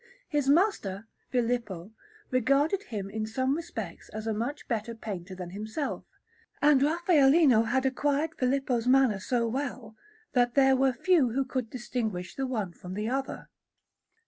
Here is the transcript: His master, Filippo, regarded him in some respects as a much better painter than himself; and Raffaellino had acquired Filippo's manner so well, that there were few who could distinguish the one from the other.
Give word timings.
His 0.27 0.49
master, 0.49 1.05
Filippo, 1.29 1.91
regarded 2.31 2.85
him 2.85 3.07
in 3.07 3.27
some 3.27 3.55
respects 3.55 4.09
as 4.09 4.25
a 4.25 4.33
much 4.33 4.67
better 4.67 4.95
painter 4.95 5.35
than 5.35 5.51
himself; 5.51 6.05
and 6.59 6.81
Raffaellino 6.81 7.67
had 7.67 7.85
acquired 7.85 8.33
Filippo's 8.33 8.87
manner 8.87 9.19
so 9.19 9.47
well, 9.47 9.95
that 10.33 10.55
there 10.55 10.75
were 10.75 10.91
few 10.91 11.29
who 11.33 11.45
could 11.45 11.69
distinguish 11.69 12.33
the 12.33 12.47
one 12.47 12.73
from 12.73 12.95
the 12.95 13.09
other. 13.09 13.49